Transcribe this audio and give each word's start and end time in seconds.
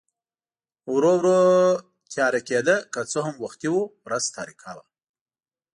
ورو 0.93 1.13
ورو 1.19 1.39
تیاره 2.11 2.41
کېده، 2.47 2.75
که 2.93 3.01
څه 3.11 3.19
هم 3.25 3.35
وختي 3.43 3.69
و، 3.71 3.77
ورځ 4.05 4.23
تاریکه 4.37 4.71
وه. 4.77 4.83